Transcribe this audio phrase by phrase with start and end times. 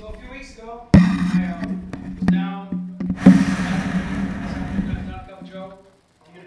[0.00, 3.28] So a few weeks ago, I um, was down, a
[5.28, 5.76] cup of Joe,
[6.24, 6.40] a.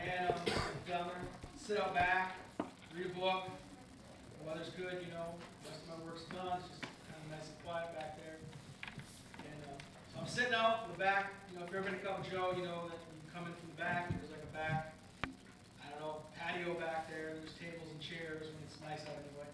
[0.00, 0.40] And um,
[0.88, 1.20] down there,
[1.60, 2.36] sit out back,
[2.96, 3.52] read a book.
[4.40, 5.36] The weather's good, you know,
[5.68, 8.40] most of my work's done, it's just kind of nice and quiet back there.
[9.44, 9.76] And uh,
[10.08, 12.24] so I'm sitting out in the back, you know, if you've ever been to Cup
[12.24, 14.96] of Joe, you know that you come in from the back, there's like a back,
[15.84, 19.52] I don't know, patio back there, there's tables and chairs, and it's nice out anyway.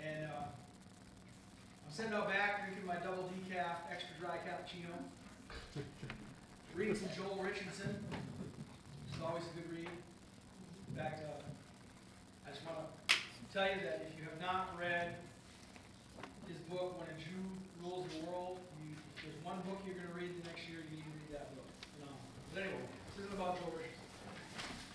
[0.00, 4.96] And uh, I'm sitting out back drinking my double decaf, extra dry cappuccino,
[6.74, 8.00] reading some Joel Richardson,
[9.12, 9.92] is always a good read.
[10.88, 11.44] In fact, uh,
[12.46, 13.16] I just want to
[13.52, 15.16] tell you that if you have not read
[16.48, 17.44] his book, When a Jew
[17.84, 20.96] Rules the World, you, there's one book you're going to read the next year, you
[20.96, 21.68] need to read that book.
[21.94, 22.24] Phenomenal.
[22.54, 24.08] But anyway, this isn't about Joel Richardson.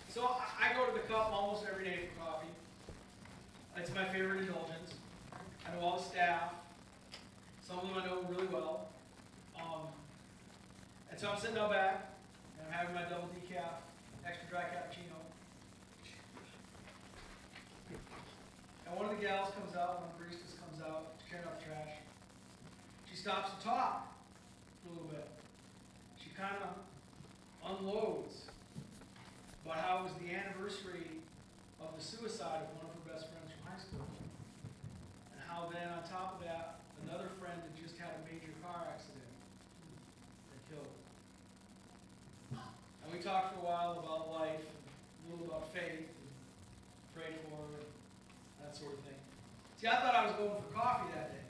[0.10, 2.49] So I I go to the cup almost every day for coffee.
[3.77, 4.93] It's my favorite indulgence.
[5.67, 6.53] I know all the staff.
[7.61, 8.88] Some of them I know really well.
[9.55, 9.87] Um,
[11.12, 12.13] and so I'm sitting out back,
[12.57, 13.84] and I'm having my double decaf,
[14.26, 15.20] extra dry cappuccino.
[18.87, 21.60] And one of the gals comes out, one of the baristas comes out, carrying out
[21.60, 21.99] the trash.
[23.10, 24.15] She stops to talk
[24.85, 25.27] a little bit.
[26.21, 28.45] She kind of unloads
[29.65, 31.20] about how it was the anniversary
[31.82, 34.05] of the suicide of one of her best friends from high school.
[35.55, 38.91] And how then, on top of that, another friend had just had a major car
[38.91, 39.23] accident
[40.51, 40.91] that killed
[42.51, 42.59] her.
[43.03, 46.27] And we talked for a while about life, and a little about faith, and
[47.15, 49.15] prayed for her, and that sort of thing.
[49.79, 51.48] See, I thought I was going for coffee that day.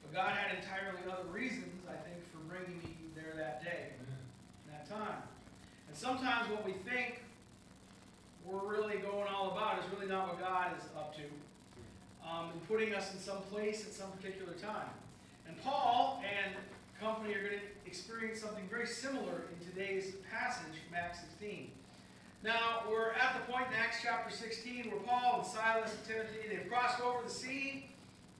[0.00, 4.08] But God had entirely other reasons, I think, for bringing me there that day, and
[4.72, 5.20] that time.
[5.88, 7.20] And sometimes what we think
[8.48, 11.28] we're really going all about is really not what God is up to,
[12.26, 14.90] um, and putting us in some place at some particular time.
[15.46, 16.54] And Paul and
[17.00, 21.70] company are going to experience something very similar in today's passage from Acts 16.
[22.44, 26.48] Now, we're at the point in Acts chapter 16 where Paul and Silas and Timothy,
[26.48, 27.86] they've crossed over the sea,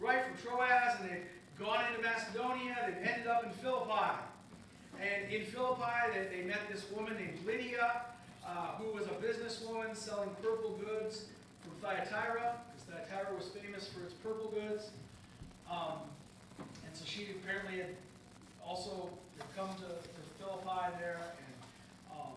[0.00, 1.26] right from Troas, and they've
[1.58, 4.18] gone into Macedonia, they've ended up in Philippi.
[5.00, 5.82] And in Philippi,
[6.14, 8.02] they, they met this woman named Lydia,
[8.46, 11.26] uh, who was a businesswoman selling purple goods
[11.62, 12.56] from Thyatira,
[12.92, 14.90] because Thyatira was famous for its purple goods.
[15.70, 16.08] Um,
[16.58, 17.96] and so she apparently had
[18.64, 19.10] also
[19.56, 21.54] come to, to Philippi there, and
[22.12, 22.34] um,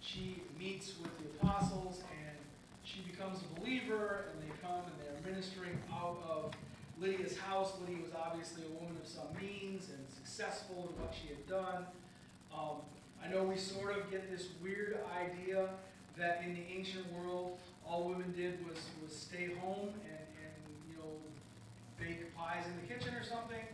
[0.00, 2.36] she meets with the apostles, and
[2.84, 6.52] she becomes a believer, and they come and they're ministering out of
[7.00, 7.72] Lydia's house.
[7.80, 11.86] Lydia was obviously a woman of some means and successful in what she had done.
[12.52, 12.82] Um,
[13.22, 15.68] I know we sort of get this weird idea
[16.16, 17.58] that in the ancient world,
[17.88, 20.54] all women did was, was stay home and, and,
[20.88, 21.08] you know,
[21.98, 23.64] bake pies in the kitchen or something.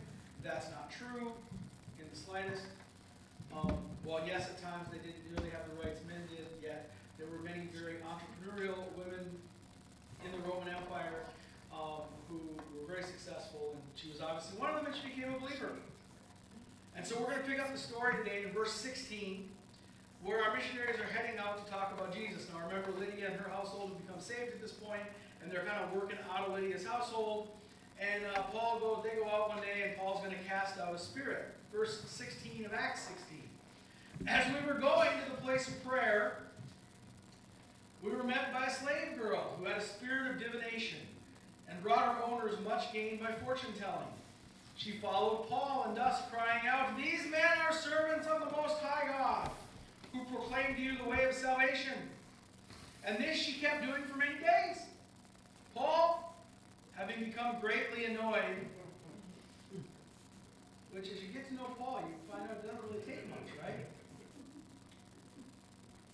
[0.43, 1.33] That's not true
[1.99, 2.63] in the slightest.
[3.51, 7.27] Um, while yes, at times they didn't really have the rights men did, yet there
[7.27, 9.25] were many very entrepreneurial women
[10.23, 11.27] in the Roman Empire
[11.73, 12.39] um, who
[12.75, 15.71] were very successful, and she was obviously one of them, and she became a believer.
[16.95, 19.49] And so we're going to pick up the story today in verse 16,
[20.25, 22.47] where our missionaries are heading out to talk about Jesus.
[22.51, 25.03] Now remember, Lydia and her household have become saved at this point,
[25.41, 27.49] and they're kind of working out of Lydia's household.
[28.01, 30.95] And uh, Paul goes, they go out one day, and Paul's going to cast out
[30.95, 31.53] a spirit.
[31.71, 33.37] Verse 16 of Acts 16.
[34.27, 36.39] As we were going to the place of prayer,
[38.03, 40.99] we were met by a slave girl who had a spirit of divination
[41.69, 44.07] and brought her owners much gain by fortune telling.
[44.75, 49.07] She followed Paul and thus crying out, These men are servants of the Most High
[49.07, 49.49] God,
[50.15, 51.93] who proclaim to you the way of salvation.
[53.03, 54.83] And this she kept doing for many days.
[55.75, 56.35] Paul,
[56.93, 58.67] having become greatly annoyed,
[60.91, 63.49] which as you get to know Paul, you find out it doesn't really take much,
[63.61, 63.85] right?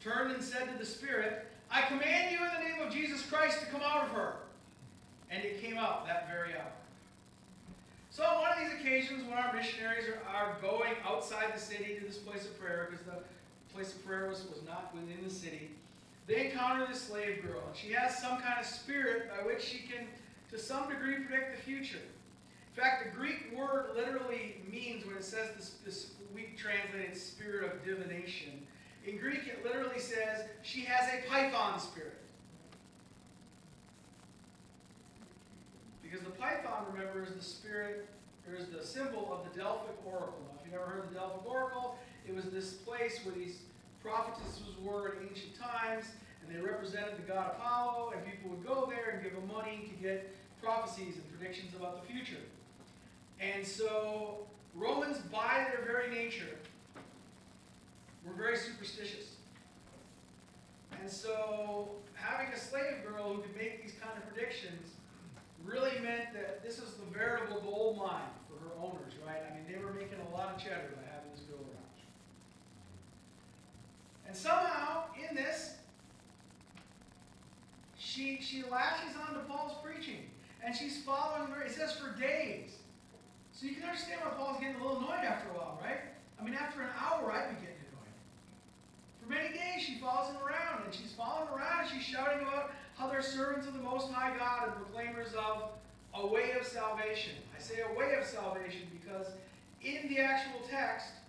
[0.03, 3.59] Turned and said to the Spirit, I command you in the name of Jesus Christ
[3.59, 4.33] to come out of her.
[5.29, 6.71] And it came out that very hour.
[8.09, 11.95] So on one of these occasions when our missionaries are, are going outside the city
[11.99, 13.19] to this place of prayer, because the
[13.73, 15.71] place of prayer was, was not within the city,
[16.27, 17.61] they encounter this slave girl.
[17.67, 20.07] And she has some kind of spirit by which she can,
[20.51, 21.97] to some degree, predict the future.
[22.75, 27.17] In fact, the Greek word literally means, when it says this, this we translate it
[27.17, 28.65] spirit of divination,
[29.05, 32.17] in Greek it literally says she has a python spirit.
[36.01, 38.07] Because the python, remember, is the spirit,
[38.47, 40.39] or is the symbol of the Delphic Oracle.
[40.45, 41.97] Now, if you've never heard the Delphic Oracle,
[42.27, 43.59] it was this place where these
[44.01, 46.05] prophetesses were in ancient times,
[46.41, 49.89] and they represented the god Apollo, and people would go there and give them money
[49.89, 52.41] to get prophecies and predictions about the future.
[53.39, 56.57] And so Romans, by their very nature,
[58.25, 59.35] were very superstitious.
[60.99, 64.91] And so having a slave girl who could make these kind of predictions
[65.65, 69.41] really meant that this is the veritable gold mine for her owners, right?
[69.49, 71.91] I mean, they were making a lot of cheddar by having this girl around.
[74.31, 75.73] And somehow, in this,
[77.97, 80.23] she she latches on to Paul's preaching,
[80.63, 81.61] and she's following her.
[81.63, 82.77] It says for days.
[83.51, 85.99] So you can understand why Paul's getting a little annoyed after a while, right?
[86.39, 88.15] I mean, after an hour, I'd be getting annoyed.
[89.21, 92.47] For many days, she follows him around, and she's following him around, and she's shouting
[92.47, 95.75] about how they're servants of the Most High God and proclaimers of
[96.15, 97.33] a way of salvation.
[97.53, 99.27] I say a way of salvation because
[99.83, 101.19] in the actual text,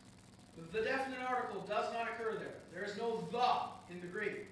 [0.72, 2.56] the definite article does not occur there.
[2.72, 4.46] There is no the in the Greek.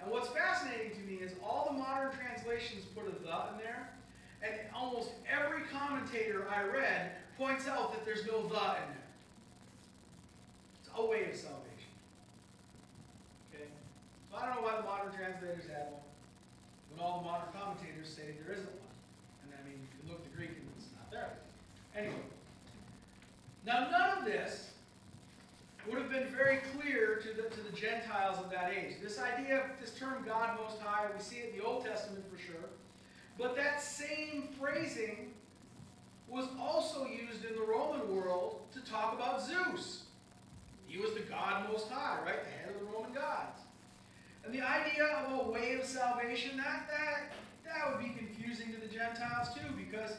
[0.00, 3.90] And what's fascinating to me is all the modern translations put a the in there,
[4.42, 9.08] and almost every commentator I read points out that there's no the in there.
[10.80, 11.92] It's a way of salvation.
[13.52, 13.64] Okay?
[14.30, 16.06] So I don't know why the modern translators had one,
[16.90, 18.94] when all the modern commentators say there isn't one.
[19.44, 21.38] And I mean, you can look at the Greek and it's not there.
[21.96, 22.22] Anyway.
[23.66, 24.70] Now none of this
[25.88, 28.94] would have been very clear to the, to the Gentiles of that age.
[29.02, 32.24] This idea of this term God Most High, we see it in the Old Testament
[32.30, 32.70] for sure.
[33.38, 35.32] But that same phrasing
[36.28, 40.04] was also used in the Roman world to talk about Zeus.
[40.86, 42.42] He was the God Most High, right?
[42.44, 43.60] The head of the Roman gods.
[44.44, 47.32] And the idea of a way of salvation, that, that,
[47.64, 50.16] that would be confusing to the Gentiles too, because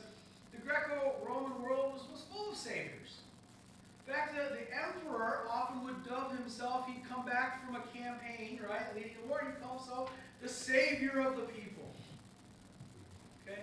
[0.51, 3.18] the Greco-Roman world was, was full of saviors.
[4.09, 8.95] Fact, the, the emperor often would dub himself, he'd come back from a campaign, right,
[8.95, 10.11] leading a war, he'd call himself
[10.41, 11.93] the savior of the people.
[13.43, 13.61] Okay?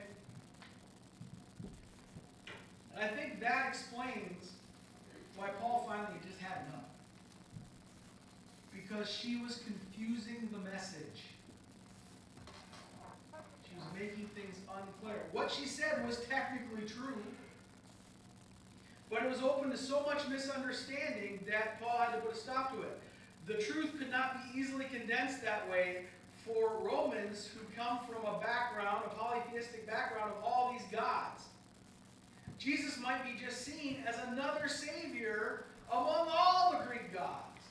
[2.94, 4.52] And I think that explains
[5.36, 6.84] why Paul finally just had enough.
[8.72, 11.24] Because she was confusing the message.
[13.64, 15.24] She was making things unclear.
[15.32, 17.20] What she said was technically true,
[19.10, 22.74] but it was open to so much misunderstanding that Paul had to put a stop
[22.74, 23.00] to it.
[23.46, 26.06] The truth could not be easily condensed that way
[26.44, 31.44] for Romans who come from a background, a polytheistic background of all these gods.
[32.58, 37.62] Jesus might be just seen as another savior among all the Greek gods.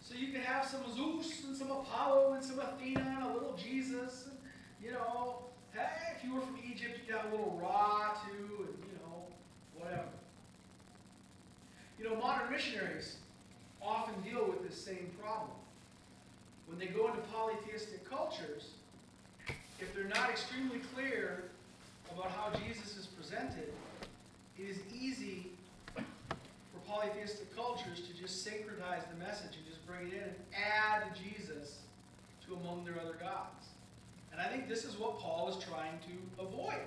[0.00, 3.56] So you could have some Zeus and some Apollo and some Athena and a little
[3.56, 4.26] Jesus.
[4.26, 4.36] And,
[4.82, 8.84] you know, hey, if you were from Egypt, you'd have a little Ra too, and,
[8.84, 9.24] you know,
[9.78, 10.19] whatever.
[12.00, 13.16] You know, modern missionaries
[13.82, 15.50] often deal with this same problem.
[16.66, 18.70] When they go into polytheistic cultures,
[19.80, 21.44] if they're not extremely clear
[22.10, 23.70] about how Jesus is presented,
[24.58, 25.48] it is easy
[25.94, 31.02] for polytheistic cultures to just syncretize the message and just bring it in and add
[31.14, 31.80] Jesus
[32.46, 33.66] to among their other gods.
[34.32, 36.80] And I think this is what Paul is trying to avoid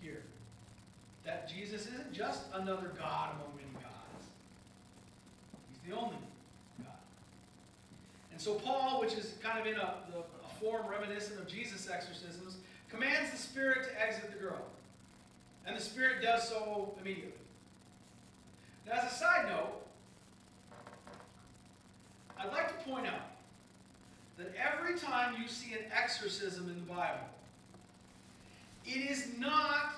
[0.00, 0.22] here.
[1.26, 3.50] That Jesus isn't just another God among.
[5.82, 6.16] He's the only
[6.78, 6.88] God.
[8.32, 12.56] And so Paul, which is kind of in a, a form reminiscent of Jesus' exorcisms,
[12.88, 14.62] commands the Spirit to exit the girl.
[15.66, 17.32] And the Spirit does so immediately.
[18.86, 19.86] Now, as a side note,
[22.38, 23.30] I'd like to point out
[24.38, 27.20] that every time you see an exorcism in the Bible,
[28.86, 29.92] it is not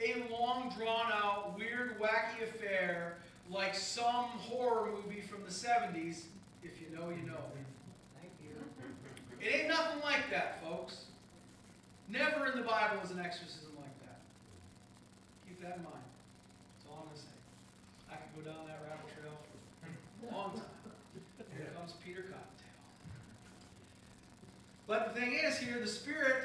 [0.00, 3.16] a long drawn out, weird, wacky affair
[3.50, 6.24] like some horror movie from the 70s.
[6.62, 7.42] If you know, you know.
[8.20, 8.54] Thank you.
[9.40, 11.06] It ain't nothing like that, folks.
[12.08, 14.20] Never in the Bible is an exorcism like that.
[15.46, 16.04] Keep that in mind.
[16.76, 17.40] That's all I'm going to say.
[18.10, 19.34] I could go down that rabbit trail
[20.20, 20.62] for a long time.
[21.56, 22.72] Here comes Peter Cottontail.
[24.86, 26.44] But the thing is, here, the spirit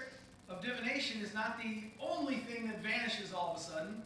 [0.49, 4.01] of divination is not the only thing that vanishes all of a sudden.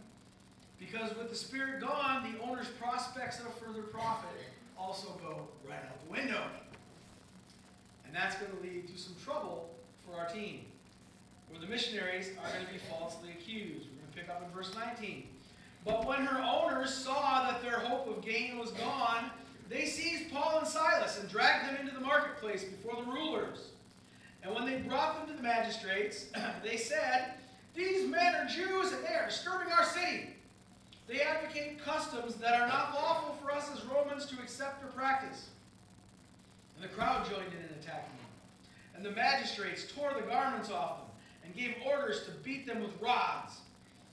[0.82, 4.30] Because with the spirit gone, the owner's prospects of further profit
[4.78, 6.42] also go right out the window.
[8.06, 9.70] And that's going to lead to some trouble
[10.04, 10.62] for our team,
[11.50, 13.86] where the missionaries are going to be falsely accused.
[13.86, 15.28] We're going to pick up in verse 19.
[15.86, 19.30] But when her owners saw that their hope of gain was gone,
[19.70, 23.70] they seized Paul and Silas and dragged them into the marketplace before the rulers.
[24.44, 26.26] And when they brought them to the magistrates,
[26.64, 27.36] they said,
[27.76, 30.31] These men are Jews and they are disturbing our city.
[31.08, 35.50] They advocate customs that are not lawful for us as Romans to accept or practice.
[36.76, 38.28] And the crowd joined in in attacking them.
[38.96, 41.08] And the magistrates tore the garments off them
[41.44, 43.60] and gave orders to beat them with rods.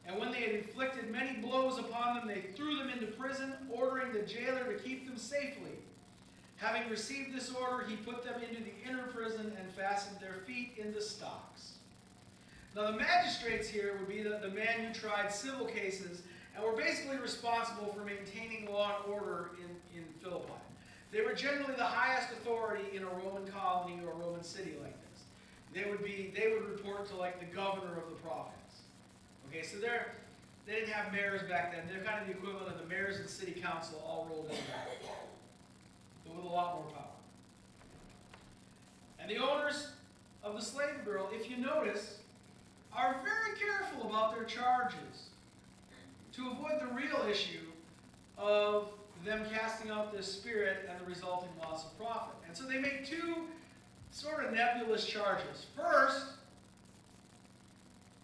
[0.07, 4.13] And when they had inflicted many blows upon them, they threw them into prison, ordering
[4.13, 5.77] the jailer to keep them safely.
[6.57, 10.73] Having received this order, he put them into the inner prison and fastened their feet
[10.77, 11.75] in the stocks.
[12.75, 16.23] Now, the magistrates here would be the, the men who tried civil cases
[16.55, 20.53] and were basically responsible for maintaining law and order in, in Philippi.
[21.11, 24.95] They were generally the highest authority in a Roman colony or a Roman city like
[25.11, 25.23] this.
[25.73, 28.83] They would be they would report to like the governor of the province.
[29.49, 30.13] Okay, so they're
[30.67, 31.85] they didn't have mayors back then.
[31.91, 35.17] They're kind of the equivalent of the mayors and city council all rolled into one,
[36.27, 37.05] but with a lot more power.
[39.19, 39.89] And the owners
[40.43, 42.19] of the slave girl, if you notice,
[42.93, 45.31] are very careful about their charges
[46.39, 47.67] to avoid the real issue
[48.37, 48.91] of
[49.25, 52.37] them casting out this spirit and the resulting loss of profit.
[52.47, 53.49] And so they make two
[54.13, 55.67] sort of nebulous charges.
[55.77, 56.27] First,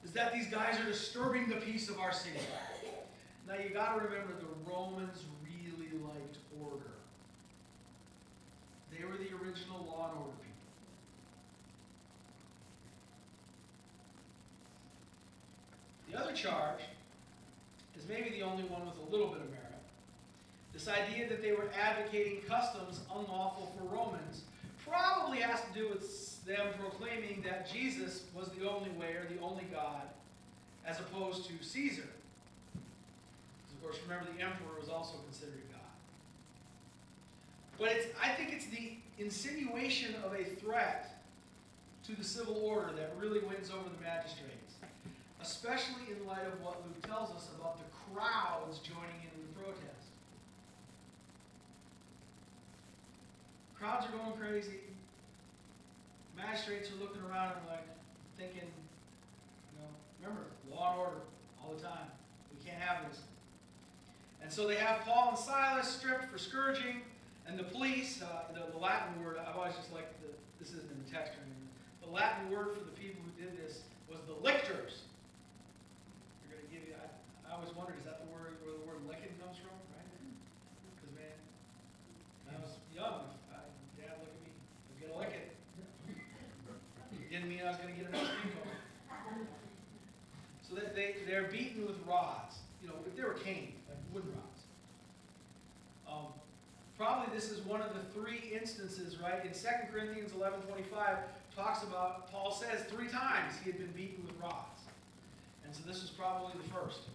[0.04, 2.38] is that these guys are disturbing the peace of our city.
[3.48, 6.92] Now you got to remember the Romans really liked order.
[8.96, 10.52] They were the original law and order people.
[16.12, 16.80] The other charge
[18.08, 19.64] maybe the only one with a little bit of merit.
[20.72, 24.42] This idea that they were advocating customs unlawful for Romans
[24.86, 29.40] probably has to do with them proclaiming that Jesus was the only way or the
[29.40, 30.02] only God,
[30.86, 32.08] as opposed to Caesar.
[32.72, 35.80] Because of course, remember the emperor was also considered a god.
[37.78, 41.22] But it's, I think it's the insinuation of a threat
[42.06, 44.74] to the civil order that really wins over the magistrates,
[45.40, 50.10] especially in light of what Luke tells us about the crowds joining in the protest.
[53.78, 54.80] Crowds are going crazy.
[56.36, 57.86] Magistrates are looking around and like
[58.36, 58.68] thinking,
[59.72, 59.88] you know,
[60.20, 61.20] remember, law and order
[61.62, 62.08] all the time.
[62.50, 63.20] We can't have this.
[64.42, 67.00] And so they have Paul and Silas stripped for scourging,
[67.46, 70.90] and the police, uh, the, the, Latin word, I've always just liked the, this isn't
[70.90, 71.68] in the text or anything.
[72.04, 75.04] The Latin word for the people who did this was the lictors.
[76.44, 76.94] They're going to give you,
[77.54, 80.10] I, I always wondered, is that the word where the word licking comes from, right?
[80.98, 81.38] Because, man,
[82.46, 83.30] when I was young,
[83.94, 84.50] Dad, look at me,
[84.90, 85.54] I'm gonna lick it.
[87.30, 89.46] Didn't mean I was gonna get enough steam going.
[90.66, 94.34] So that they, they're beaten with rods, you know, if they were cane, like wooden
[94.34, 94.60] rods.
[96.10, 96.34] Um,
[96.98, 99.58] probably this is one of the three instances, right, in 2
[99.92, 101.18] Corinthians eleven twenty-five,
[101.54, 104.82] talks about, Paul says three times he had been beaten with rods.
[105.64, 107.06] And so this is probably the first.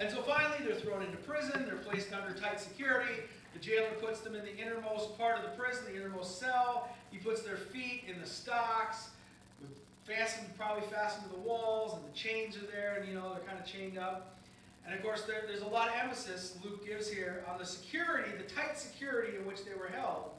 [0.00, 3.20] And so finally, they're thrown into prison, they're placed under tight security,
[3.52, 6.88] the jailer puts them in the innermost part of the prison, the innermost cell.
[7.10, 9.10] He puts their feet in the stocks,
[9.60, 9.70] with
[10.04, 13.46] fastened, probably fastened to the walls, and the chains are there, and you know, they're
[13.46, 14.38] kind of chained up.
[14.86, 18.30] And of course, there, there's a lot of emphasis Luke gives here on the security,
[18.38, 20.30] the tight security in which they were held,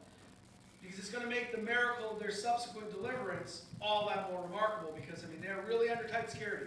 [0.82, 4.92] because it's going to make the miracle of their subsequent deliverance all that more remarkable,
[4.96, 6.66] because, I mean, they're really under tight security.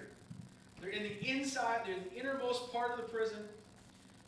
[0.85, 3.39] They're in the inside, they're in the innermost part of the prison.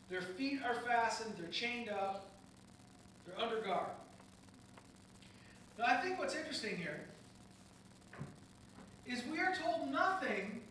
[0.09, 2.31] Their feet are fastened, they're chained up,
[3.25, 3.89] they're under guard.
[5.77, 7.01] Now, I think what's interesting here
[9.05, 10.61] is we are told nothing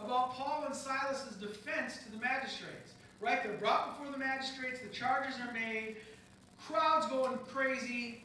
[0.00, 2.94] about Paul and Silas's defense to the magistrates.
[3.20, 3.42] Right?
[3.42, 5.96] They're brought before the magistrates, the charges are made,
[6.66, 8.24] crowds going crazy,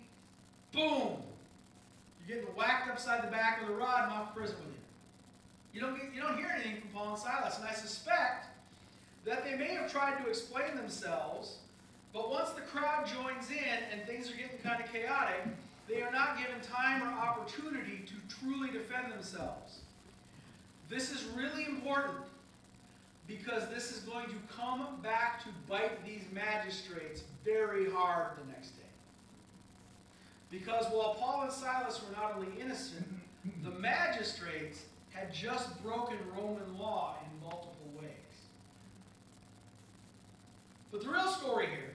[0.73, 1.17] boom!
[2.27, 4.80] You're getting whacked upside the back with a rod and off prison with you.
[5.73, 8.47] You don't, you don't hear anything from Paul and Silas, and I suspect
[9.25, 11.57] that they may have tried to explain themselves,
[12.13, 15.43] but once the crowd joins in and things are getting kind of chaotic,
[15.87, 19.79] they are not given time or opportunity to truly defend themselves.
[20.89, 22.25] This is really important
[23.27, 28.71] because this is going to come back to bite these magistrates very hard the next
[28.71, 28.83] day.
[30.49, 33.07] Because while Paul and Silas were not only innocent,
[33.63, 38.09] the magistrates had just broken Roman law in multiple ways.
[40.91, 41.93] but the real story here,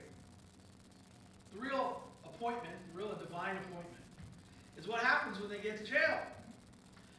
[1.55, 3.85] the real appointment, the real divine appointment,
[4.79, 6.21] is what happens when they get to jail.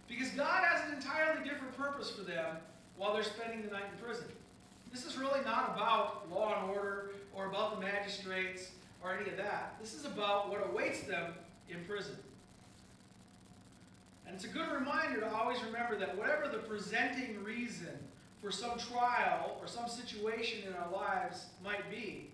[0.07, 2.57] Because God has an entirely different purpose for them
[2.95, 4.25] while they're spending the night in prison.
[4.91, 8.71] This is really not about law and order or about the magistrates
[9.03, 9.75] or any of that.
[9.81, 11.33] This is about what awaits them
[11.69, 12.15] in prison.
[14.27, 17.97] And it's a good reminder to always remember that whatever the presenting reason
[18.41, 22.29] for some trial or some situation in our lives might be,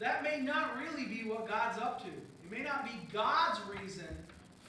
[0.00, 2.08] that may not really be what God's up to.
[2.08, 4.08] It may not be God's reason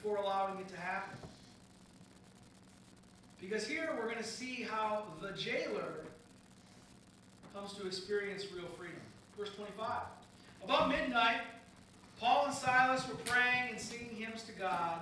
[0.03, 1.17] for allowing it to happen.
[3.41, 6.05] Because here we're going to see how the jailer
[7.53, 8.99] comes to experience real freedom.
[9.37, 10.01] Verse 25.
[10.63, 11.41] About midnight,
[12.19, 15.01] Paul and Silas were praying and singing hymns to God,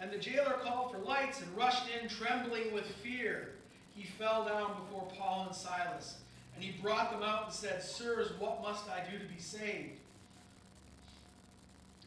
[0.00, 3.50] And the jailer called for lights and rushed in, trembling with fear.
[3.94, 6.18] He fell down before Paul and Silas,
[6.54, 9.98] and he brought them out and said, Sirs, what must I do to be saved?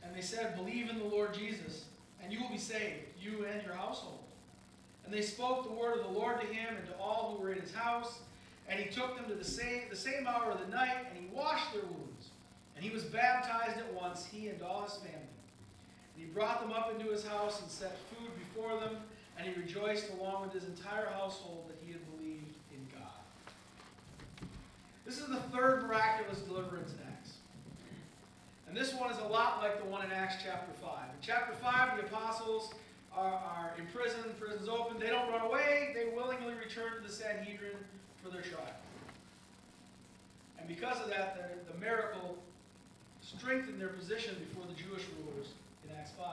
[0.04, 1.86] And they said, Believe in the Lord Jesus,
[2.24, 4.20] and you will be saved, you and your household.
[5.06, 7.52] And they spoke the word of the Lord to him and to all who were
[7.52, 8.20] in his house.
[8.70, 11.26] And he took them to the same, the same hour of the night, and he
[11.36, 12.30] washed their wounds.
[12.76, 15.31] And he was baptized at once, he and all his family.
[16.22, 18.98] He brought them up into his house and set food before them,
[19.38, 24.48] and he rejoiced along with his entire household that he had believed in God.
[25.04, 27.34] This is the third miraculous deliverance in Acts.
[28.68, 30.92] And this one is a lot like the one in Acts chapter 5.
[30.92, 32.72] In chapter 5, the apostles
[33.12, 37.12] are, are in prison, prison's open, they don't run away, they willingly return to the
[37.12, 37.78] Sanhedrin
[38.24, 38.76] for their trial.
[40.60, 42.38] And because of that, the, the miracle
[43.22, 45.48] strengthened their position before the Jewish rulers
[45.92, 46.26] in Acts 5.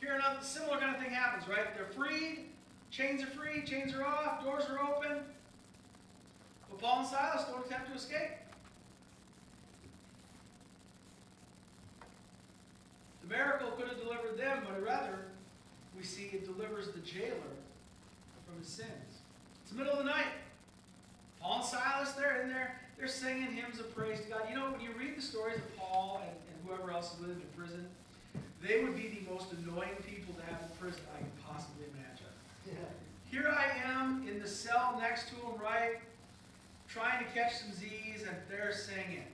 [0.00, 1.74] Here, another similar kind of thing happens, right?
[1.74, 2.46] They're freed,
[2.90, 5.18] chains are free, chains are off, doors are open.
[6.68, 8.30] But Paul and Silas don't attempt to escape.
[13.22, 15.26] The miracle could have delivered them, but rather,
[15.96, 17.36] we see it delivers the jailer
[18.46, 19.20] from his sins.
[19.62, 20.26] It's the middle of the night.
[21.40, 24.42] Paul and Silas, they're in there, they're singing hymns of praise to God.
[24.48, 27.40] You know, when you read the stories of Paul and, and whoever else with him
[27.40, 27.86] in prison,
[28.62, 32.26] they would be the most annoying people to have in prison I can possibly imagine.
[32.66, 32.74] Yeah.
[33.30, 35.96] Here I am in the cell next to him, right?
[36.88, 39.24] Trying to catch some Z's, and they're singing.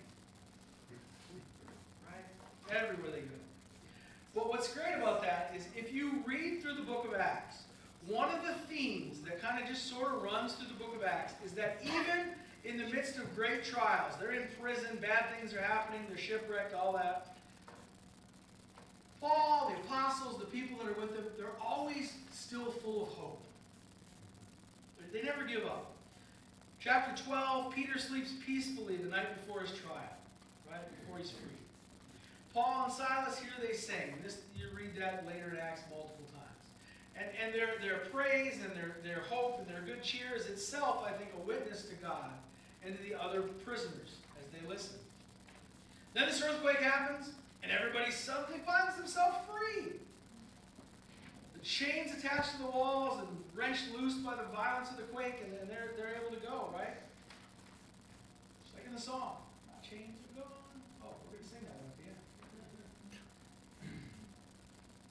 [2.07, 2.77] Right?
[2.77, 3.35] Everywhere they go.
[4.35, 7.63] But what's great about that is if you read through the book of Acts,
[8.07, 11.03] one of the themes that kind of just sort of runs through the book of
[11.03, 12.31] Acts is that even
[12.65, 16.75] in the midst of great trials, they're in prison, bad things are happening, they're shipwrecked,
[16.75, 17.38] all that.
[19.21, 23.43] Paul, the apostles, the people that are with them, they're always still full of hope.
[25.13, 25.93] They never give up.
[26.81, 30.17] Chapter 12, Peter sleeps peacefully the night before his trial,
[30.71, 30.81] right?
[31.01, 31.59] Before he's free.
[32.55, 34.15] Paul and Silas, here they sing.
[34.23, 36.67] This, you read that later in Acts multiple times.
[37.17, 41.05] And, and their, their praise and their, their hope and their good cheer is itself,
[41.07, 42.31] I think, a witness to God
[42.85, 44.97] and to the other prisoners as they listen.
[46.15, 47.31] Then this earthquake happens,
[47.63, 49.93] and everybody suddenly finds themselves free.
[51.55, 55.43] The chains attached to the walls and wrenched loose by the violence of the quake,
[55.43, 56.97] and then they're, they're able to go, right?
[58.63, 59.37] Just like in the song.
[59.83, 60.53] Chains are gone.
[61.03, 63.21] Oh, we're going to sing that one at the end.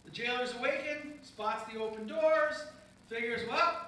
[0.05, 2.63] The jailer's awakened, spots the open doors,
[3.09, 3.87] figures, well,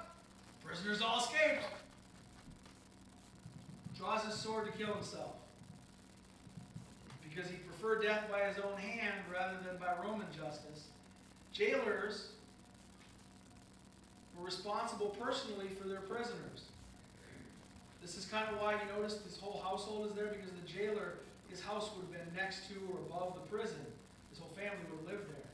[0.65, 1.63] prisoners all escaped.
[3.97, 5.38] Draws his sword to kill himself.
[7.39, 10.87] Because he preferred death by his own hand rather than by Roman justice.
[11.53, 12.31] Jailers
[14.37, 16.67] were responsible personally for their prisoners.
[18.01, 21.13] This is kind of why you notice this whole household is there because the jailer,
[21.49, 23.85] his house would have been next to or above the prison.
[24.31, 25.49] His whole family would lived there.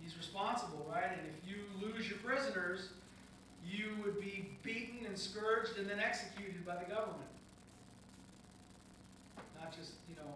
[0.00, 1.12] He's responsible, right?
[1.12, 2.88] And if you lose your prisoners,
[3.68, 7.31] you would be beaten and scourged and then executed by the government.
[9.62, 10.32] Not just, you know,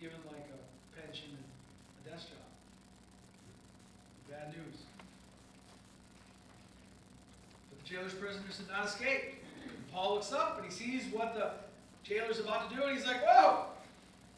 [0.00, 2.38] given like a pension and a desk job.
[4.28, 4.80] Bad news.
[7.70, 9.44] But the jailer's prisoners had not escape.
[9.62, 11.50] And Paul looks up and he sees what the
[12.02, 13.66] jailer's about to do, and he's like, Whoa!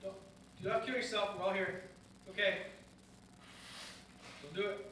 [0.03, 0.15] Don't,
[0.63, 1.31] do not kill yourself.
[1.39, 1.85] We're all here.
[2.29, 2.59] Okay.
[4.43, 4.87] Don't do it.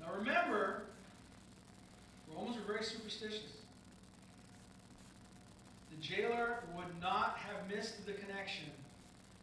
[0.00, 0.84] Now remember,
[2.34, 3.59] Romans were very superstitious.
[6.00, 8.66] Jailer would not have missed the connection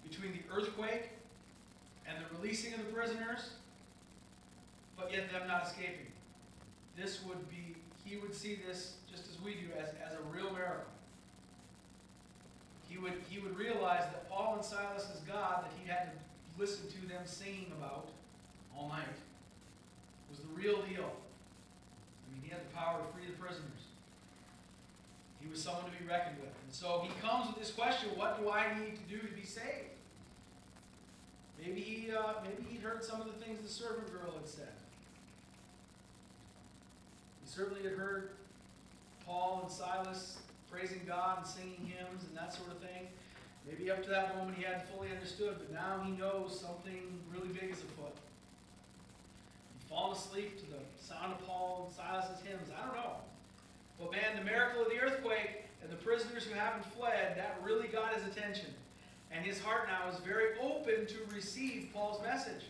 [0.07, 1.09] between the earthquake
[2.07, 3.51] and the releasing of the prisoners,
[4.97, 6.07] but yet them not escaping.
[6.97, 10.51] This would be, he would see this just as we do, as, as a real
[10.51, 10.85] miracle.
[12.89, 16.87] He would, he would realize that Paul and Silas's God that he had to listen
[16.89, 18.09] to them singing about
[18.75, 19.05] all night
[20.29, 21.11] was the real deal.
[21.11, 23.76] I mean, he had the power to free the prisoners.
[25.57, 26.53] He was someone to be reckoned with.
[26.65, 29.43] And so he comes with this question what do I need to do to be
[29.43, 29.97] saved?
[31.59, 34.75] Maybe he, uh, maybe he'd heard some of the things the servant girl had said.
[37.43, 38.31] He certainly had heard
[39.25, 40.37] Paul and Silas
[40.69, 43.07] praising God and singing hymns and that sort of thing.
[43.67, 47.01] Maybe up to that moment he hadn't fully understood, but now he knows something
[47.33, 48.13] really big is afoot.
[49.73, 52.69] He'd fallen asleep to the sound of Paul and Silas's hymns.
[52.69, 53.26] I don't know.
[53.99, 57.87] But man, the miracle of the earthquake and the prisoners who haven't fled, that really
[57.87, 58.73] got his attention.
[59.31, 62.63] And his heart now is very open to receive Paul's message.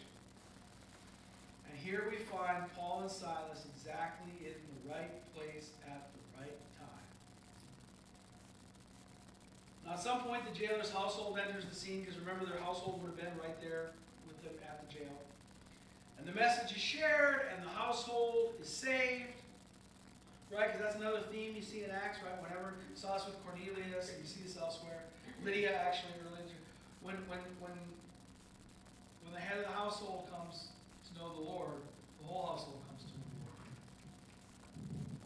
[1.70, 6.58] And here we find Paul and Silas exactly in the right place at the right
[6.78, 7.06] time.
[9.86, 13.10] Now, at some point, the jailer's household enters the scene because remember, their household would
[13.10, 13.92] have been right there
[14.28, 15.13] with them at the jail.
[16.18, 19.37] And the message is shared, and the household is saved.
[20.52, 20.72] Right?
[20.72, 22.42] Because that's another theme you see in Acts, right?
[22.42, 25.04] Whenever saw this with Cornelius, and you see this elsewhere.
[25.44, 26.38] Lydia, actually, earlier.
[27.02, 27.72] When, when, when,
[29.24, 30.68] when the head of the household comes
[31.08, 31.84] to know the Lord,
[32.20, 33.64] the whole household comes to know the Lord.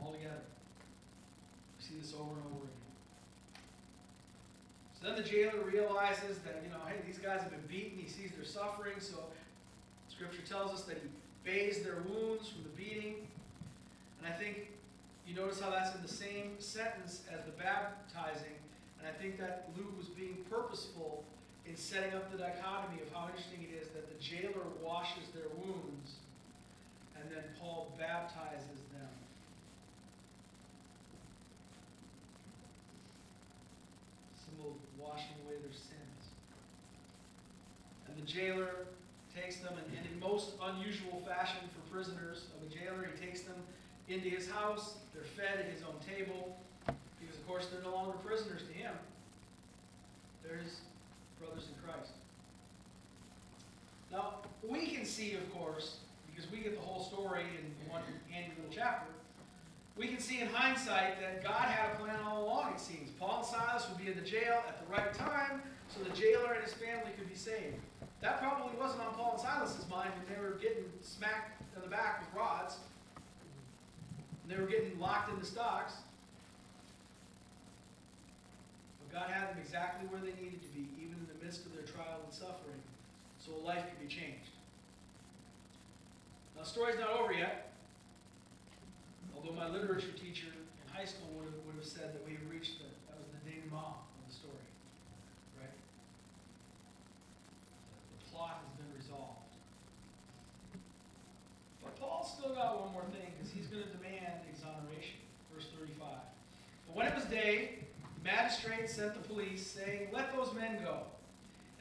[0.01, 0.45] All together.
[1.77, 2.81] We see this over and over again.
[4.93, 7.97] So then the jailer realizes that, you know, hey, these guys have been beaten.
[7.97, 8.99] He sees their suffering.
[8.99, 9.17] So
[10.09, 11.09] Scripture tells us that he
[11.43, 13.27] bathes their wounds from the beating.
[14.19, 14.69] And I think
[15.27, 18.57] you notice how that's in the same sentence as the baptizing.
[18.99, 21.23] And I think that Luke was being purposeful
[21.65, 25.49] in setting up the dichotomy of how interesting it is that the jailer washes their
[25.57, 26.21] wounds
[27.21, 29.13] and then Paul baptizes them.
[34.35, 36.33] Symbol of washing away their sins.
[38.07, 38.87] And the jailer
[39.35, 43.41] takes them, and in a most unusual fashion for prisoners of a jailer, he takes
[43.41, 43.55] them
[44.13, 44.95] into his house.
[45.13, 46.57] They're fed at his own table
[47.19, 48.93] because, of course, they're no longer prisoners to him.
[50.43, 50.81] They're his
[51.39, 52.11] brothers in Christ.
[54.11, 54.35] Now,
[54.67, 55.97] we can see, of course,
[56.29, 59.11] because we get the whole story in one little chapter,
[59.97, 63.09] we can see in hindsight that God had a plan all along, it seems.
[63.19, 66.53] Paul and Silas would be in the jail at the right time so the jailer
[66.53, 67.75] and his family could be saved.
[68.21, 71.87] That probably wasn't on Paul and Silas's mind when they were getting smacked in the
[71.87, 72.77] back with rods.
[74.51, 75.93] They were getting locked in the stocks.
[78.99, 81.71] But God had them exactly where they needed to be, even in the midst of
[81.71, 82.83] their trial and suffering,
[83.39, 84.51] so a life could be changed.
[86.57, 87.71] Now, the story's not over yet.
[89.33, 92.43] Although my literature teacher in high school would have, would have said that we had
[92.51, 94.67] reached the, that was the denouement of the story.
[95.63, 95.71] Right?
[98.19, 99.47] The plot has been resolved.
[101.81, 105.17] But Paul's still got one more thing, because he's going to demand exoneration.
[105.49, 105.97] Verse 35.
[106.85, 107.79] But when it was day,
[108.21, 110.99] the magistrate sent the police, saying, Let those men go.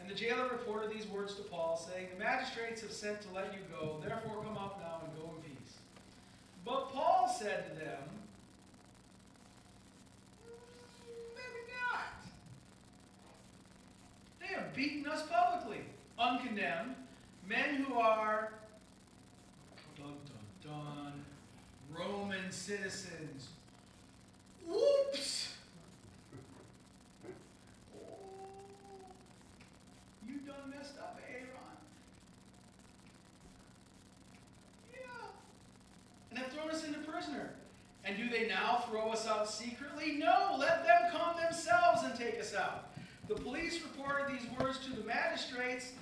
[0.01, 3.53] And the jailer reported these words to Paul, saying, The magistrates have sent to let
[3.53, 5.75] you go, therefore come up now and go in peace.
[6.65, 8.03] But Paul said to them,
[11.35, 12.25] Maybe not.
[14.41, 15.83] They have beaten us publicly,
[16.19, 16.95] uncondemned,
[17.47, 18.55] men who are,
[19.99, 20.15] dun
[20.63, 21.13] dun dun,
[21.95, 23.49] Roman citizens.
[24.71, 25.49] Whoops!
[27.97, 28.17] Oh,
[30.27, 31.47] you done messed up, Aaron.
[34.93, 34.99] Yeah.
[36.31, 37.51] And have thrown us into prisoner.
[38.05, 40.17] And do they now throw us out secretly?
[40.19, 42.89] No, let them come themselves and take us out.
[43.29, 45.93] The police reported these words to the magistrates,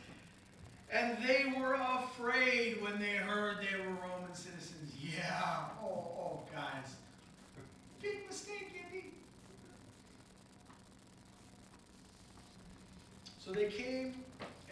[0.90, 4.92] and they were afraid when they heard they were Roman citizens.
[5.00, 6.94] Yeah, oh, oh, guys.
[8.00, 9.06] Big mistake, Indy.
[13.38, 14.14] So they came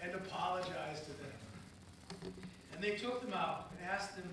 [0.02, 2.32] and apologized to them.
[2.74, 4.28] And they took them out and asked them,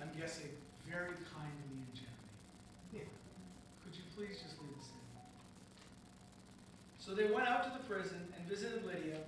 [0.00, 0.48] I'm guessing,
[0.90, 3.04] very kindly and gently,
[3.84, 4.98] could you please just leave us in?
[6.98, 9.22] So they went out to the prison and visited Lydia,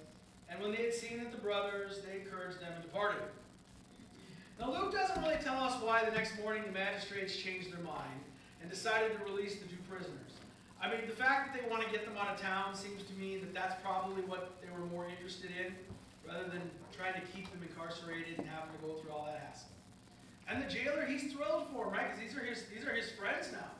[0.50, 3.22] and when they had seen that the brothers, they encouraged them and departed.
[4.58, 8.20] Now, Luke doesn't really tell us why the next morning the magistrates changed their mind
[8.60, 10.34] and decided to release the two prisoners.
[10.82, 13.14] I mean, the fact that they want to get them out of town seems to
[13.14, 15.72] me that that's probably what they were more interested in,
[16.26, 19.70] rather than trying to keep them incarcerated and having to go through all that hassle.
[20.48, 22.10] And the jailer, he's thrilled for them, right?
[22.10, 23.70] Because these are his these are his friends now.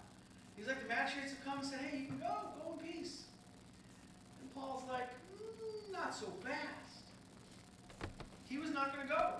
[0.61, 2.27] He's like, the magistrates have come and said, hey, you can go,
[2.63, 3.23] go in peace.
[4.43, 7.07] And Paul's like, mm, not so fast.
[8.47, 9.31] He was not going to go.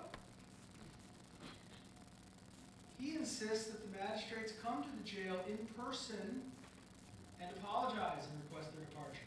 [2.99, 6.41] He he insists that the magistrates come to the jail in person
[7.39, 9.21] and apologize and request their departure.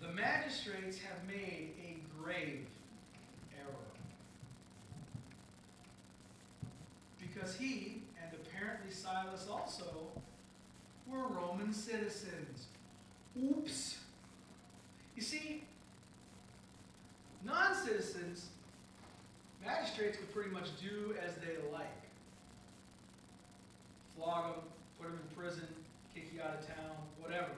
[0.00, 2.66] The magistrates have made a grave
[3.56, 3.74] error.
[7.20, 10.10] Because he, and apparently Silas also,
[11.10, 12.66] were Roman citizens.
[13.40, 13.98] Oops.
[15.16, 15.64] You see,
[17.44, 18.48] non citizens,
[19.64, 21.86] magistrates could pretty much do as they like
[24.16, 24.64] flog them,
[24.98, 25.66] put them in prison,
[26.14, 27.50] kick you out of town, whatever.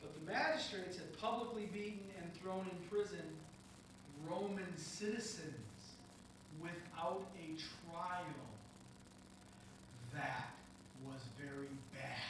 [0.00, 3.24] But the magistrates had publicly beaten and thrown in prison
[4.28, 5.54] Roman citizens
[6.60, 7.56] without a
[7.90, 8.49] trial.
[10.20, 10.50] That
[11.06, 12.28] was very bad.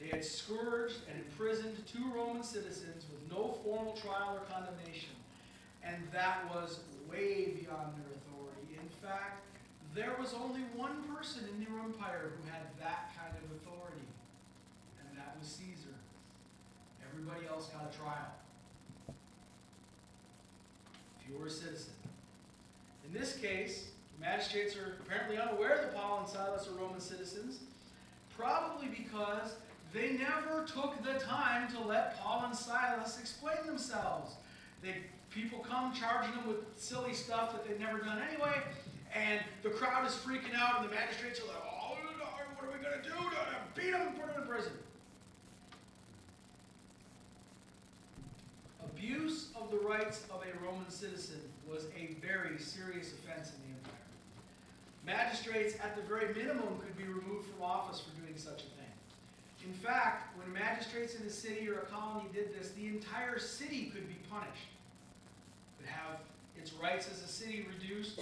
[0.00, 5.14] They had scourged and imprisoned two Roman citizens with no formal trial or condemnation,
[5.84, 8.74] and that was way beyond their authority.
[8.74, 9.42] In fact,
[9.94, 14.08] there was only one person in the empire who had that kind of authority,
[14.98, 15.94] and that was Caesar.
[17.12, 18.34] Everybody else got a trial.
[21.20, 21.92] If you were a citizen.
[23.06, 23.90] In this case,
[24.24, 27.58] magistrates are apparently unaware that Paul and Silas are Roman citizens,
[28.36, 29.54] probably because
[29.92, 34.34] they never took the time to let Paul and Silas explain themselves.
[34.82, 34.96] They,
[35.30, 38.62] people come charging them with silly stuff that they've never done anyway,
[39.14, 41.96] and the crowd is freaking out, and the magistrates are like, oh,
[42.56, 43.14] what are we going to do?
[43.74, 44.72] Beat them and put them in prison.
[48.84, 53.76] Abuse of the rights of a Roman citizen was a very serious offense in the
[53.76, 53.83] empire.
[55.06, 58.84] Magistrates, at the very minimum, could be removed from office for doing such a thing.
[59.64, 63.90] In fact, when magistrates in a city or a colony did this, the entire city
[63.94, 64.68] could be punished.
[65.78, 66.20] Could have
[66.56, 68.20] its rights as a city reduced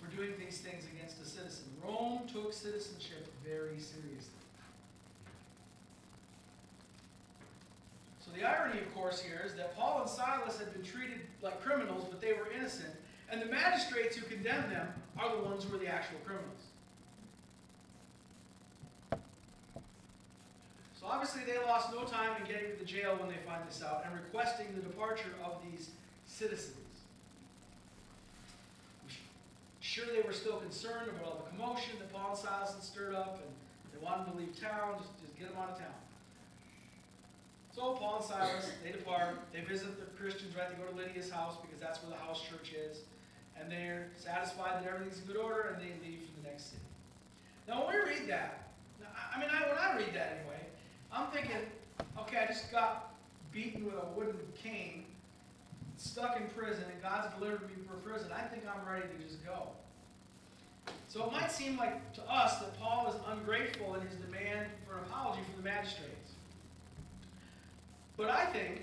[0.00, 1.64] for doing these things against a citizen.
[1.82, 4.32] Rome took citizenship very seriously.
[8.20, 11.60] So the irony, of course, here is that Paul and Silas had been treated like
[11.62, 12.94] criminals, but they were innocent.
[13.32, 16.68] And the magistrates who condemn them are the ones who are the actual criminals.
[21.00, 23.82] So obviously they lost no time in getting to the jail when they find this
[23.82, 25.90] out and requesting the departure of these
[26.26, 26.76] citizens.
[29.80, 33.14] Sure, they were still concerned about all the commotion that Paul and Silas had stirred
[33.14, 33.50] up, and
[33.92, 35.98] they wanted to leave town, just, just get them out of town.
[37.74, 40.68] So Paul and Silas, they depart, they visit the Christians, right?
[40.68, 43.00] They go to Lydia's house because that's where the house church is.
[43.60, 46.82] And they're satisfied that everything's in good order, and they leave for the next city.
[47.68, 48.70] Now, when we read that,
[49.34, 50.66] I mean, I, when I read that anyway,
[51.12, 51.56] I'm thinking,
[52.18, 53.14] okay, I just got
[53.52, 55.04] beaten with a wooden cane,
[55.96, 58.30] stuck in prison, and God's delivered me from prison.
[58.34, 59.68] I think I'm ready to just go.
[61.08, 64.96] So it might seem like to us that Paul is ungrateful in his demand for
[64.96, 66.32] an apology from the magistrates.
[68.16, 68.82] But I think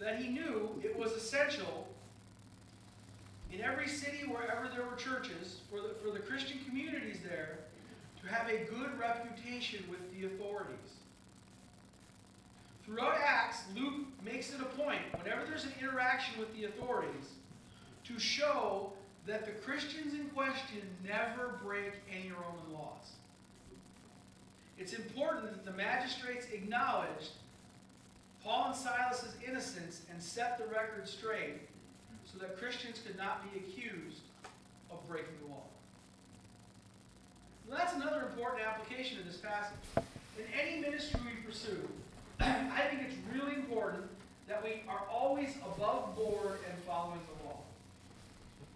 [0.00, 1.86] that he knew it was essential
[3.54, 7.58] in every city, wherever there were churches, for the, for the Christian communities there,
[8.22, 10.78] to have a good reputation with the authorities.
[12.84, 17.30] Throughout Acts, Luke makes it a point, whenever there's an interaction with the authorities,
[18.04, 18.92] to show
[19.26, 23.12] that the Christians in question never break any Roman laws.
[24.76, 27.30] It's important that the magistrates acknowledged
[28.42, 31.60] Paul and Silas's innocence and set the record straight
[32.34, 34.20] so that Christians could not be accused
[34.90, 35.62] of breaking the law.
[37.70, 39.76] That's another important application of this passage.
[40.38, 41.88] In any ministry we pursue,
[42.40, 44.04] I think it's really important
[44.48, 47.60] that we are always above board and following the law.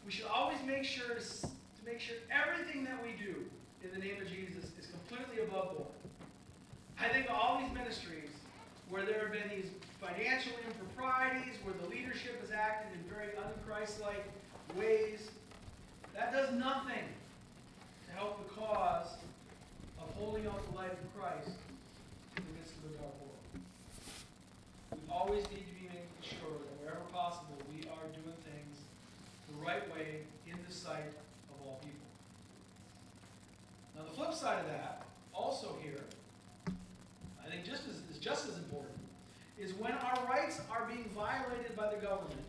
[0.06, 1.48] We should always make sure to, to
[1.84, 3.44] make sure everything that we do
[3.84, 5.88] in the name of Jesus is completely above board.
[6.98, 8.30] I think all these ministries
[8.88, 14.26] where there have been these financial improprieties, where the leadership has acted in very unchristlike
[14.76, 15.30] ways,
[16.14, 17.04] that does nothing
[18.06, 19.14] to help the cause
[20.00, 21.56] of holding out the light of Christ
[22.36, 23.38] in the midst of a dark world.
[24.94, 28.76] We always need to be making sure that wherever possible, we are doing things
[29.50, 31.10] the right way in the sight
[31.50, 32.06] of all people.
[33.96, 35.02] Now, the flip side of that,
[35.34, 36.02] also here,
[37.44, 38.56] I think just as, is just as
[39.60, 42.40] is when our rights are being violated by the government.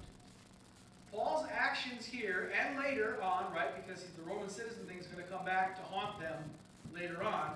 [1.12, 5.30] Paul's actions here and later on, right, because the Roman citizen thing is going to
[5.30, 6.38] come back to haunt them
[6.94, 7.54] later on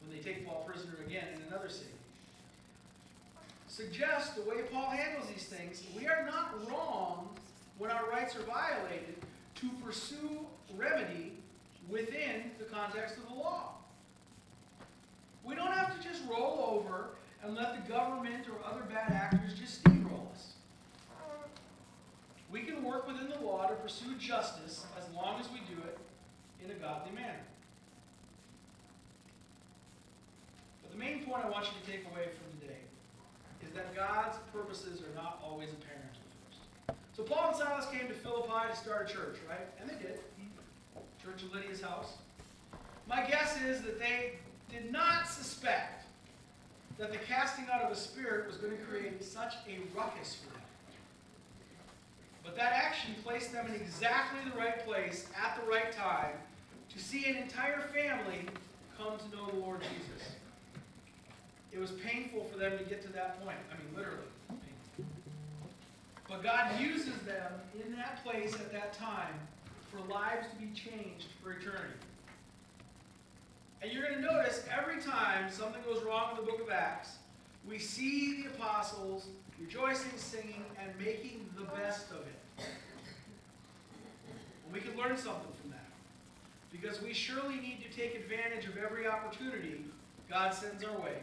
[0.00, 1.90] when they take Paul prisoner again in another city,
[3.68, 7.28] suggests the way Paul handles these things, we are not wrong
[7.78, 9.16] when our rights are violated
[9.56, 10.40] to pursue
[10.76, 11.32] remedy
[11.88, 13.72] within the context of the law.
[15.44, 17.10] We don't have to just roll over
[17.44, 20.54] and let the government or other bad actors just steamroll us.
[22.50, 25.98] We can work within the law to pursue justice as long as we do it
[26.64, 27.44] in a godly manner.
[30.82, 32.80] But the main point I want you to take away from today
[33.62, 36.98] is that God's purposes are not always apparent at first.
[37.14, 39.68] So Paul and Silas came to Philippi to start a church, right?
[39.80, 40.20] And they did.
[41.22, 42.14] Church of Lydia's house.
[43.06, 44.38] My guess is that they
[44.70, 46.03] did not suspect
[46.98, 50.52] that the casting out of a spirit was going to create such a ruckus for
[50.52, 50.62] them.
[52.44, 56.32] But that action placed them in exactly the right place at the right time
[56.90, 58.46] to see an entire family
[58.96, 60.28] come to know the Lord Jesus.
[61.72, 63.56] It was painful for them to get to that point.
[63.72, 64.28] I mean, literally.
[64.48, 65.12] Painful.
[66.28, 67.52] But God uses them
[67.84, 69.34] in that place at that time
[69.90, 71.98] for lives to be changed for eternity.
[73.84, 77.16] And you're going to notice every time something goes wrong in the book of Acts,
[77.68, 79.26] we see the apostles
[79.60, 82.64] rejoicing, singing, and making the best of it.
[84.64, 85.84] And we can learn something from that.
[86.72, 89.84] Because we surely need to take advantage of every opportunity
[90.30, 91.18] God sends our way,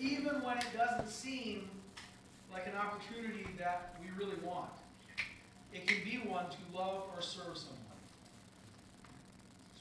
[0.00, 1.68] even when it doesn't seem
[2.50, 4.70] like an opportunity that we really want.
[5.74, 7.83] It can be one to love or serve someone.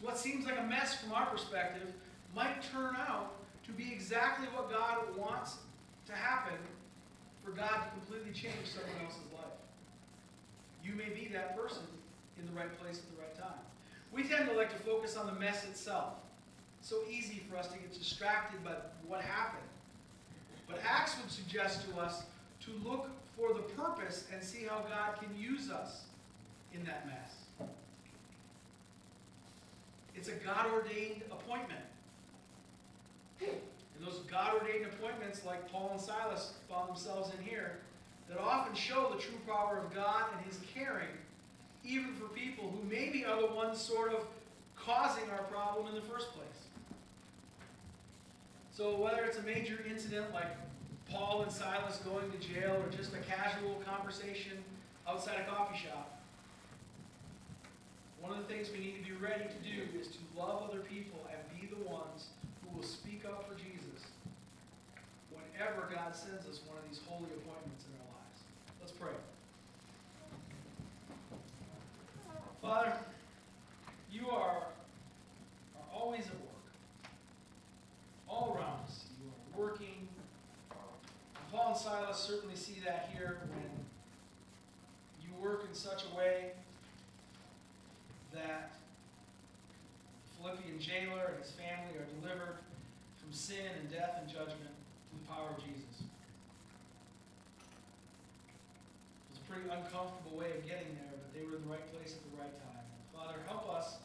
[0.04, 1.94] What seems like a mess from our perspective
[2.36, 3.36] might turn out
[3.66, 5.56] to be exactly what God wants
[6.08, 6.58] to happen
[7.42, 9.56] for God to completely change someone else's life.
[10.84, 11.84] You may be that person
[12.38, 13.64] in the right place at the right time.
[14.12, 16.16] We tend to like to focus on the mess itself.
[16.82, 18.76] It's So easy for us to get distracted by
[19.08, 19.64] what happened.
[20.68, 22.24] But Acts would suggest to us
[22.66, 26.04] to look for the purpose and see how God can use us
[26.74, 27.43] in that mess.
[30.24, 31.82] It's a God ordained appointment.
[33.42, 37.80] And those God ordained appointments, like Paul and Silas found themselves in here,
[38.30, 41.10] that often show the true power of God and His caring,
[41.84, 44.26] even for people who maybe are the ones sort of
[44.78, 46.68] causing our problem in the first place.
[48.72, 50.56] So, whether it's a major incident like
[51.10, 54.64] Paul and Silas going to jail or just a casual conversation
[55.06, 56.13] outside a coffee shop,
[58.24, 60.80] one of the things we need to be ready to do is to love other
[60.80, 62.28] people and be the ones
[62.64, 64.08] who will speak up for Jesus
[65.30, 68.40] whenever God sends us one of these holy appointments in our lives.
[68.80, 69.12] Let's pray.
[72.62, 72.94] Father,
[74.10, 74.68] you are,
[75.76, 77.12] are always at work.
[78.30, 79.04] All around us.
[79.22, 80.08] You are working.
[81.52, 83.70] Paul and Silas certainly see that here when
[85.22, 86.54] you work in such a way
[88.34, 88.72] that
[90.38, 92.60] Philippian jailer and his family are delivered
[93.16, 94.76] from sin and death and judgment
[95.08, 96.04] through the power of Jesus.
[99.32, 101.88] It was a pretty uncomfortable way of getting there, but they were in the right
[101.96, 102.84] place at the right time.
[103.16, 104.04] Father, help us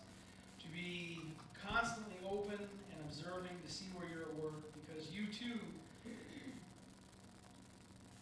[0.63, 1.19] to be
[1.59, 5.59] constantly open and observing to see where you're at work, because you too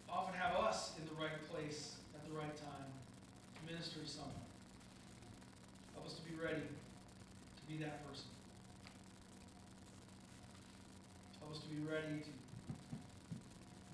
[0.09, 2.89] often have us in the right place at the right time
[3.53, 4.33] to minister to someone.
[5.93, 8.25] Help us to be ready to be that person.
[11.39, 12.31] Help us to be ready to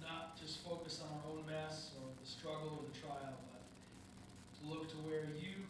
[0.02, 3.62] not just focus on our own mess or the struggle or the trial, but
[4.58, 5.62] to look to where you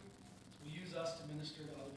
[0.64, 1.93] will use us to minister to other